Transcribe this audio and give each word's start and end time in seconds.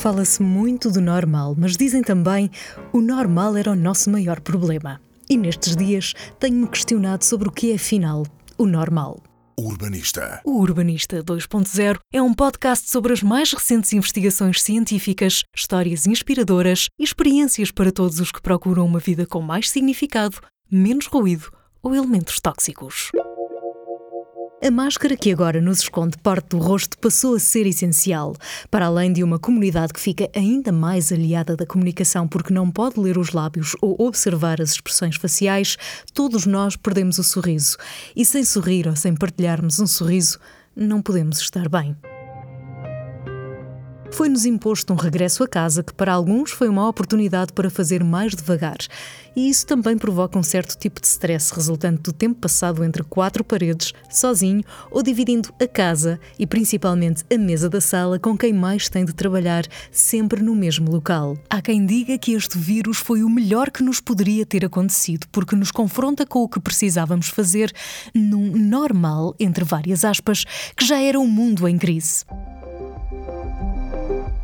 Fala-se 0.00 0.42
muito 0.42 0.90
do 0.90 0.98
normal, 0.98 1.54
mas 1.58 1.76
dizem 1.76 2.00
também 2.00 2.50
o 2.90 3.02
normal 3.02 3.54
era 3.54 3.70
o 3.70 3.76
nosso 3.76 4.10
maior 4.10 4.40
problema. 4.40 4.98
E 5.28 5.36
nestes 5.36 5.76
dias 5.76 6.14
tenho-me 6.38 6.66
questionado 6.66 7.22
sobre 7.22 7.50
o 7.50 7.52
que 7.52 7.70
é 7.70 7.74
afinal 7.74 8.24
o 8.56 8.64
normal. 8.64 9.22
Urbanista. 9.58 10.40
O 10.42 10.58
Urbanista 10.58 11.22
2.0 11.22 11.98
é 12.14 12.22
um 12.22 12.32
podcast 12.32 12.88
sobre 12.88 13.12
as 13.12 13.22
mais 13.22 13.52
recentes 13.52 13.92
investigações 13.92 14.62
científicas, 14.62 15.42
histórias 15.54 16.06
inspiradoras 16.06 16.86
e 16.98 17.04
experiências 17.04 17.70
para 17.70 17.92
todos 17.92 18.20
os 18.20 18.32
que 18.32 18.40
procuram 18.40 18.86
uma 18.86 19.00
vida 19.00 19.26
com 19.26 19.42
mais 19.42 19.68
significado, 19.68 20.38
menos 20.72 21.08
ruído 21.08 21.52
ou 21.82 21.94
elementos 21.94 22.40
tóxicos. 22.40 23.10
A 24.62 24.70
máscara 24.70 25.16
que 25.16 25.32
agora 25.32 25.58
nos 25.58 25.80
esconde 25.80 26.18
parte 26.18 26.50
do 26.50 26.58
rosto 26.58 26.98
passou 26.98 27.34
a 27.34 27.38
ser 27.38 27.66
essencial, 27.66 28.36
para 28.70 28.84
além 28.84 29.10
de 29.10 29.24
uma 29.24 29.38
comunidade 29.38 29.90
que 29.90 29.98
fica 29.98 30.28
ainda 30.36 30.70
mais 30.70 31.10
aliada 31.10 31.56
da 31.56 31.64
comunicação 31.64 32.28
porque 32.28 32.52
não 32.52 32.70
pode 32.70 33.00
ler 33.00 33.16
os 33.16 33.32
lábios 33.32 33.74
ou 33.80 33.96
observar 33.98 34.60
as 34.60 34.72
expressões 34.72 35.16
faciais, 35.16 35.78
todos 36.12 36.44
nós 36.44 36.76
perdemos 36.76 37.16
o 37.18 37.24
sorriso. 37.24 37.78
E 38.14 38.22
sem 38.22 38.44
sorrir 38.44 38.86
ou 38.86 38.94
sem 38.94 39.14
partilharmos 39.14 39.80
um 39.80 39.86
sorriso, 39.86 40.38
não 40.76 41.00
podemos 41.00 41.40
estar 41.40 41.66
bem 41.66 41.96
foi-nos 44.12 44.44
imposto 44.44 44.92
um 44.92 44.96
regresso 44.96 45.42
a 45.42 45.48
casa 45.48 45.82
que, 45.82 45.94
para 45.94 46.12
alguns, 46.12 46.50
foi 46.50 46.68
uma 46.68 46.88
oportunidade 46.88 47.52
para 47.52 47.70
fazer 47.70 48.02
mais 48.04 48.34
devagar. 48.34 48.78
E 49.34 49.48
isso 49.48 49.66
também 49.66 49.96
provoca 49.96 50.38
um 50.38 50.42
certo 50.42 50.76
tipo 50.76 51.00
de 51.00 51.06
stress 51.06 51.54
resultante 51.54 52.02
do 52.02 52.12
tempo 52.12 52.40
passado 52.40 52.82
entre 52.84 53.02
quatro 53.02 53.44
paredes, 53.44 53.92
sozinho 54.10 54.62
ou 54.90 55.02
dividindo 55.02 55.52
a 55.60 55.66
casa 55.66 56.18
e 56.38 56.46
principalmente 56.46 57.24
a 57.32 57.38
mesa 57.38 57.68
da 57.68 57.80
sala 57.80 58.18
com 58.18 58.36
quem 58.36 58.52
mais 58.52 58.88
tem 58.88 59.04
de 59.04 59.14
trabalhar, 59.14 59.64
sempre 59.90 60.42
no 60.42 60.54
mesmo 60.54 60.90
local. 60.90 61.38
Há 61.48 61.62
quem 61.62 61.86
diga 61.86 62.18
que 62.18 62.32
este 62.32 62.58
vírus 62.58 62.98
foi 62.98 63.22
o 63.22 63.30
melhor 63.30 63.70
que 63.70 63.82
nos 63.82 64.00
poderia 64.00 64.44
ter 64.44 64.64
acontecido, 64.64 65.26
porque 65.30 65.54
nos 65.54 65.70
confronta 65.70 66.26
com 66.26 66.40
o 66.40 66.48
que 66.48 66.60
precisávamos 66.60 67.28
fazer 67.28 67.72
num 68.14 68.56
normal, 68.56 69.34
entre 69.38 69.64
várias 69.64 70.04
aspas, 70.04 70.44
que 70.76 70.84
já 70.84 71.00
era 71.00 71.18
um 71.18 71.28
mundo 71.28 71.68
em 71.68 71.78
crise. 71.78 72.24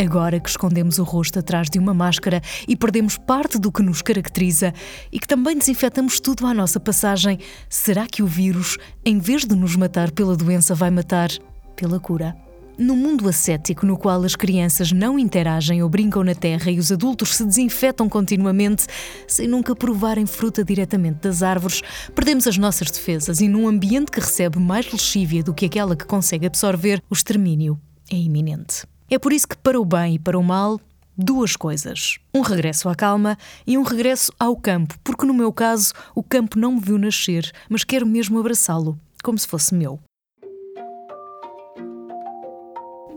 Agora 0.00 0.38
que 0.38 0.48
escondemos 0.48 1.00
o 1.00 1.02
rosto 1.02 1.40
atrás 1.40 1.68
de 1.68 1.76
uma 1.76 1.92
máscara 1.92 2.40
e 2.68 2.76
perdemos 2.76 3.18
parte 3.18 3.58
do 3.58 3.72
que 3.72 3.82
nos 3.82 4.00
caracteriza 4.00 4.72
e 5.10 5.18
que 5.18 5.26
também 5.26 5.58
desinfetamos 5.58 6.20
tudo 6.20 6.46
à 6.46 6.54
nossa 6.54 6.78
passagem, 6.78 7.40
será 7.68 8.06
que 8.06 8.22
o 8.22 8.26
vírus, 8.26 8.78
em 9.04 9.18
vez 9.18 9.44
de 9.44 9.56
nos 9.56 9.74
matar 9.74 10.12
pela 10.12 10.36
doença, 10.36 10.72
vai 10.72 10.88
matar 10.88 11.30
pela 11.74 11.98
cura? 11.98 12.36
No 12.78 12.94
mundo 12.94 13.28
ascético, 13.28 13.84
no 13.84 13.98
qual 13.98 14.22
as 14.22 14.36
crianças 14.36 14.92
não 14.92 15.18
interagem 15.18 15.82
ou 15.82 15.88
brincam 15.88 16.22
na 16.22 16.32
terra 16.32 16.70
e 16.70 16.78
os 16.78 16.92
adultos 16.92 17.34
se 17.34 17.44
desinfetam 17.44 18.08
continuamente, 18.08 18.86
sem 19.26 19.48
nunca 19.48 19.74
provarem 19.74 20.26
fruta 20.26 20.62
diretamente 20.62 21.22
das 21.22 21.42
árvores, 21.42 21.82
perdemos 22.14 22.46
as 22.46 22.56
nossas 22.56 22.88
defesas 22.88 23.40
e 23.40 23.48
num 23.48 23.66
ambiente 23.66 24.12
que 24.12 24.20
recebe 24.20 24.60
mais 24.60 24.92
lexívia 24.92 25.42
do 25.42 25.52
que 25.52 25.66
aquela 25.66 25.96
que 25.96 26.06
consegue 26.06 26.46
absorver, 26.46 27.02
o 27.10 27.14
extermínio 27.14 27.80
é 28.08 28.14
iminente. 28.14 28.86
É 29.10 29.18
por 29.18 29.32
isso 29.32 29.48
que, 29.48 29.56
para 29.56 29.80
o 29.80 29.84
bem 29.84 30.16
e 30.16 30.18
para 30.18 30.38
o 30.38 30.42
mal, 30.42 30.78
duas 31.16 31.56
coisas: 31.56 32.18
um 32.34 32.42
regresso 32.42 32.88
à 32.88 32.94
calma 32.94 33.38
e 33.66 33.78
um 33.78 33.82
regresso 33.82 34.30
ao 34.38 34.54
campo, 34.54 34.94
porque 35.02 35.24
no 35.24 35.32
meu 35.32 35.52
caso, 35.52 35.94
o 36.14 36.22
campo 36.22 36.58
não 36.58 36.74
me 36.74 36.80
viu 36.80 36.98
nascer, 36.98 37.50
mas 37.70 37.84
quero 37.84 38.06
mesmo 38.06 38.38
abraçá-lo, 38.38 38.98
como 39.22 39.38
se 39.38 39.46
fosse 39.46 39.74
meu. 39.74 39.98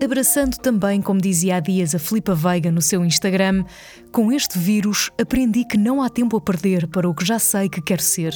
Abraçando 0.03 0.57
também, 0.57 0.99
como 0.99 1.21
dizia 1.21 1.57
há 1.57 1.59
dias 1.59 1.93
a 1.93 1.99
Filipa 1.99 2.33
Veiga 2.33 2.71
no 2.71 2.81
seu 2.81 3.05
Instagram, 3.05 3.63
com 4.11 4.31
este 4.31 4.57
vírus 4.57 5.11
aprendi 5.21 5.63
que 5.63 5.77
não 5.77 6.01
há 6.01 6.09
tempo 6.09 6.35
a 6.37 6.41
perder 6.41 6.87
para 6.87 7.07
o 7.07 7.13
que 7.13 7.23
já 7.23 7.37
sei 7.37 7.69
que 7.69 7.79
quero 7.79 8.01
ser. 8.01 8.33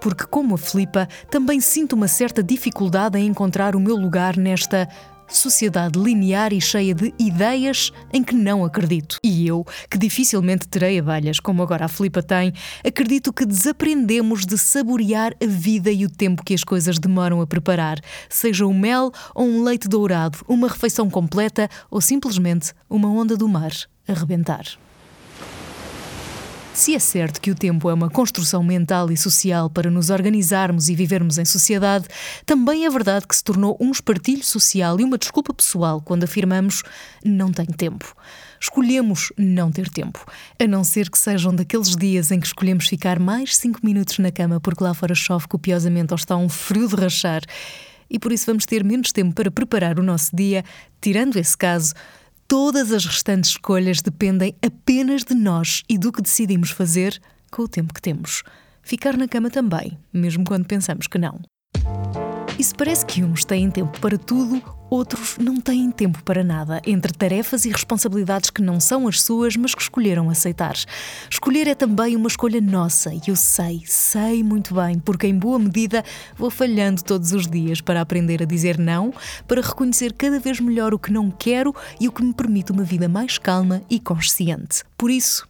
Porque, 0.00 0.24
como 0.24 0.54
a 0.54 0.58
Filipa, 0.58 1.06
também 1.30 1.60
sinto 1.60 1.92
uma 1.92 2.08
certa 2.08 2.42
dificuldade 2.42 3.18
em 3.18 3.26
encontrar 3.26 3.76
o 3.76 3.80
meu 3.80 3.96
lugar 3.96 4.38
nesta 4.38 4.88
sociedade 5.28 5.98
linear 5.98 6.52
e 6.52 6.60
cheia 6.60 6.94
de 6.94 7.12
ideias 7.18 7.92
em 8.12 8.22
que 8.22 8.34
não 8.34 8.64
acredito. 8.64 9.18
E 9.22 9.46
eu, 9.46 9.64
que 9.90 9.98
dificilmente 9.98 10.68
terei 10.68 10.98
abelhas, 10.98 11.40
como 11.40 11.62
agora 11.62 11.84
a 11.84 11.88
Filipa 11.88 12.22
tem, 12.22 12.52
acredito 12.86 13.32
que 13.32 13.46
desaprendemos 13.46 14.46
de 14.46 14.56
saborear 14.58 15.34
a 15.42 15.46
vida 15.46 15.90
e 15.90 16.04
o 16.04 16.10
tempo 16.10 16.44
que 16.44 16.54
as 16.54 16.64
coisas 16.64 16.98
demoram 16.98 17.40
a 17.40 17.46
preparar, 17.46 17.98
seja 18.28 18.66
um 18.66 18.78
mel 18.78 19.12
ou 19.34 19.46
um 19.46 19.62
leite 19.62 19.88
dourado, 19.88 20.38
uma 20.48 20.68
refeição 20.68 21.08
completa 21.08 21.68
ou 21.90 22.00
simplesmente 22.00 22.72
uma 22.88 23.08
onda 23.08 23.36
do 23.36 23.48
mar 23.48 23.72
a 24.06 24.12
rebentar. 24.12 24.64
Se 26.74 26.92
é 26.92 26.98
certo 26.98 27.40
que 27.40 27.52
o 27.52 27.54
tempo 27.54 27.88
é 27.88 27.94
uma 27.94 28.10
construção 28.10 28.60
mental 28.60 29.08
e 29.12 29.16
social 29.16 29.70
para 29.70 29.88
nos 29.88 30.10
organizarmos 30.10 30.88
e 30.88 30.94
vivermos 30.96 31.38
em 31.38 31.44
sociedade, 31.44 32.08
também 32.44 32.84
é 32.84 32.90
verdade 32.90 33.28
que 33.28 33.36
se 33.36 33.44
tornou 33.44 33.76
um 33.80 33.92
espartilho 33.92 34.44
social 34.44 34.98
e 34.98 35.04
uma 35.04 35.16
desculpa 35.16 35.54
pessoal 35.54 36.00
quando 36.00 36.24
afirmamos 36.24 36.82
não 37.24 37.52
tenho 37.52 37.72
tempo. 37.72 38.12
Escolhemos 38.60 39.32
não 39.38 39.70
ter 39.70 39.88
tempo, 39.88 40.26
a 40.58 40.66
não 40.66 40.82
ser 40.82 41.08
que 41.08 41.16
sejam 41.16 41.54
daqueles 41.54 41.94
dias 41.94 42.32
em 42.32 42.40
que 42.40 42.46
escolhemos 42.48 42.88
ficar 42.88 43.20
mais 43.20 43.56
cinco 43.56 43.78
minutos 43.84 44.18
na 44.18 44.32
cama 44.32 44.58
porque 44.58 44.82
lá 44.82 44.92
fora 44.92 45.14
chove 45.14 45.46
copiosamente 45.46 46.12
ou 46.12 46.16
está 46.16 46.36
um 46.36 46.48
frio 46.48 46.88
de 46.88 46.96
rachar. 46.96 47.42
E 48.10 48.18
por 48.18 48.32
isso 48.32 48.46
vamos 48.46 48.66
ter 48.66 48.82
menos 48.82 49.12
tempo 49.12 49.32
para 49.32 49.50
preparar 49.50 49.96
o 50.00 50.02
nosso 50.02 50.34
dia, 50.34 50.64
tirando 51.00 51.36
esse 51.36 51.56
caso 51.56 51.94
Todas 52.46 52.92
as 52.92 53.06
restantes 53.06 53.50
escolhas 53.50 54.02
dependem 54.02 54.54
apenas 54.64 55.24
de 55.24 55.34
nós 55.34 55.82
e 55.88 55.96
do 55.96 56.12
que 56.12 56.22
decidimos 56.22 56.70
fazer 56.70 57.20
com 57.50 57.62
o 57.62 57.68
tempo 57.68 57.94
que 57.94 58.02
temos. 58.02 58.42
Ficar 58.82 59.16
na 59.16 59.26
cama 59.26 59.50
também, 59.50 59.98
mesmo 60.12 60.44
quando 60.44 60.66
pensamos 60.66 61.06
que 61.06 61.18
não. 61.18 61.40
E 62.56 62.62
se 62.62 62.72
parece 62.72 63.04
que 63.04 63.24
uns 63.24 63.44
têm 63.44 63.68
tempo 63.68 63.98
para 63.98 64.16
tudo, 64.16 64.62
outros 64.88 65.36
não 65.38 65.60
têm 65.60 65.90
tempo 65.90 66.22
para 66.22 66.44
nada, 66.44 66.80
entre 66.86 67.12
tarefas 67.12 67.64
e 67.64 67.70
responsabilidades 67.70 68.48
que 68.48 68.62
não 68.62 68.78
são 68.78 69.08
as 69.08 69.22
suas, 69.22 69.56
mas 69.56 69.74
que 69.74 69.82
escolheram 69.82 70.30
aceitar. 70.30 70.76
Escolher 71.28 71.66
é 71.66 71.74
também 71.74 72.14
uma 72.14 72.28
escolha 72.28 72.60
nossa, 72.60 73.12
e 73.12 73.22
eu 73.26 73.34
sei, 73.34 73.82
sei 73.86 74.44
muito 74.44 74.72
bem, 74.72 75.00
porque 75.00 75.26
em 75.26 75.36
boa 75.36 75.58
medida 75.58 76.04
vou 76.36 76.48
falhando 76.48 77.02
todos 77.02 77.32
os 77.32 77.48
dias 77.48 77.80
para 77.80 78.00
aprender 78.00 78.40
a 78.40 78.46
dizer 78.46 78.78
não, 78.78 79.12
para 79.48 79.60
reconhecer 79.60 80.12
cada 80.12 80.38
vez 80.38 80.60
melhor 80.60 80.94
o 80.94 80.98
que 80.98 81.12
não 81.12 81.32
quero 81.32 81.74
e 82.00 82.06
o 82.06 82.12
que 82.12 82.22
me 82.22 82.32
permite 82.32 82.70
uma 82.70 82.84
vida 82.84 83.08
mais 83.08 83.36
calma 83.36 83.82
e 83.90 83.98
consciente. 83.98 84.84
Por 84.96 85.10
isso, 85.10 85.48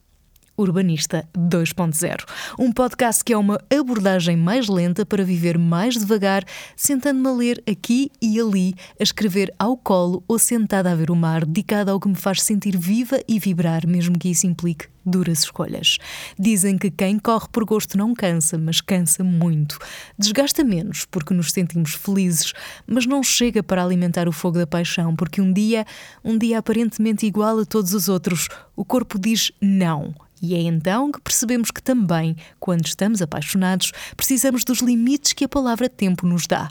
Urbanista 0.57 1.29
2.0, 1.37 2.25
um 2.59 2.71
podcast 2.71 3.25
que 3.25 3.33
é 3.33 3.37
uma 3.37 3.59
abordagem 3.77 4.37
mais 4.37 4.69
lenta 4.69 5.05
para 5.05 5.25
viver 5.25 5.59
mais 5.59 5.95
devagar, 5.95 6.45
sentando-me 6.77 7.29
a 7.29 7.33
ler 7.33 7.63
aqui 7.69 8.11
e 8.23 8.41
ali, 8.41 8.75
a 8.99 9.03
escrever 9.03 9.53
ao 9.59 9.77
colo 9.77 10.23
ou 10.29 10.39
sentada 10.39 10.93
a 10.93 10.95
ver 10.95 11.11
o 11.11 11.17
mar, 11.17 11.45
dedicada 11.45 11.91
ao 11.91 11.99
que 11.99 12.09
me 12.09 12.15
faz 12.15 12.43
sentir 12.43 12.77
viva 12.77 13.19
e 13.27 13.39
vibrar, 13.39 13.87
mesmo 13.87 14.19
que 14.19 14.29
isso 14.29 14.47
implique 14.47 14.87
duras 15.05 15.41
escolhas. 15.41 15.99
Dizem 16.39 16.79
que 16.79 16.91
quem 16.91 17.19
corre 17.19 17.49
por 17.53 17.65
gosto 17.65 17.99
não 17.99 18.15
cansa, 18.15 18.57
mas 18.57 18.81
cansa 18.81 19.23
muito. 19.23 19.79
Desgasta 20.19 20.65
menos, 20.65 21.05
porque 21.05 21.35
nos 21.35 21.53
sentimos 21.53 21.95
felizes, 21.95 22.53
mas 22.87 23.05
não 23.07 23.23
chega 23.23 23.63
para 23.63 23.85
alimentar 23.85 24.29
o 24.29 24.33
fogo 24.33 24.59
da 24.59 24.67
paixão, 24.67 25.15
porque 25.15 25.41
um 25.41 25.53
dia, 25.53 25.85
um 26.25 26.39
dia 26.39 26.59
aparentemente 26.59 27.27
igual 27.27 27.59
a 27.59 27.67
todos 27.67 27.93
os 27.93 28.09
outros, 28.09 28.49
o 28.75 28.85
corpo 28.85 29.19
diz 29.19 29.53
não 29.61 30.15
e 30.45 30.55
é 30.55 30.61
então 30.61 31.11
que 31.11 31.21
percebemos 31.23 31.71
que 31.71 31.83
também, 31.83 32.37
quando 32.61 32.85
estamos 32.85 33.23
apaixonados, 33.23 33.93
precisamos 34.15 34.63
dos 34.63 34.81
limites 34.81 35.33
que 35.33 35.45
a 35.45 35.49
palavra 35.49 35.89
tempo 35.89 36.27
nos 36.27 36.47
dá. 36.47 36.71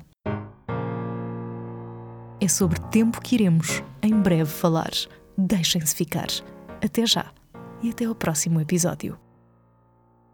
É 2.39 2.47
sobre 2.47 2.79
tempo 2.91 3.19
que 3.19 3.33
iremos, 3.35 3.81
em 4.01 4.13
breve, 4.13 4.51
falar. 4.51 4.91
Deixem-se 5.35 5.95
ficar. 5.95 6.27
Até 6.83 7.05
já 7.05 7.31
e 7.81 7.89
até 7.89 8.05
ao 8.05 8.13
próximo 8.13 8.61
episódio. 8.61 9.22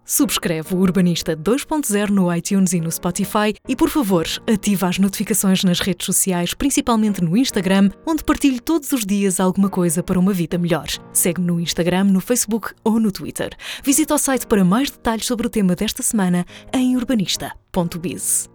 Subscreve 0.10 0.74
o 0.74 0.80
Urbanista 0.80 1.38
2.0 1.38 2.10
no 2.10 2.34
iTunes 2.36 2.74
e 2.74 2.82
no 2.82 2.92
Spotify 2.92 3.54
e, 3.68 3.76
por 3.76 3.90
favor, 3.90 4.26
ativa 4.52 4.88
as 4.88 4.98
notificações 4.98 5.64
nas 5.64 5.80
redes 5.80 6.04
sociais, 6.04 6.56
principalmente 6.56 7.24
no 7.24 7.38
Instagram, 7.38 7.92
onde 8.08 8.24
partilho 8.24 8.60
todos 8.60 8.92
os 8.92 9.06
dias 9.06 9.40
alguma 9.40 9.70
coisa 9.70 10.02
para 10.02 10.20
uma 10.20 10.34
vida 10.34 10.58
melhor. 10.58 10.88
Segue-me 11.14 11.46
no 11.46 11.60
Instagram, 11.60 12.06
no 12.06 12.20
Facebook 12.22 12.74
ou 12.84 13.00
no 13.00 13.12
Twitter. 13.12 13.56
Visita 13.84 14.16
o 14.16 14.18
site 14.18 14.48
para 14.48 14.66
mais 14.66 14.90
detalhes 14.90 15.28
sobre 15.28 15.46
o 15.46 15.50
tema 15.50 15.76
desta 15.76 16.02
semana 16.02 16.44
em 16.74 16.98
urbanista.biz. 16.98 18.50